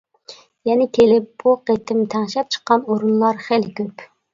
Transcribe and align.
يەنە 0.69 0.87
كېلىپ 0.99 1.29
بۇ 1.45 1.55
قېتىم 1.69 2.03
تەڭشەپ 2.17 2.53
چىققان 2.59 2.87
ئورۇنلار 2.93 3.49
خېلى 3.51 3.77
كۆپ. 3.81 4.13